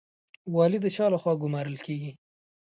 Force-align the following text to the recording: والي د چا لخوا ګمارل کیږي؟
والي 0.55 0.79
د 0.81 0.87
چا 0.95 1.05
لخوا 1.13 1.33
ګمارل 1.41 1.77
کیږي؟ 1.85 2.11